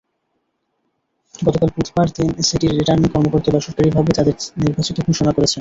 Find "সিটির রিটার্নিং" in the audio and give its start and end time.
2.47-3.07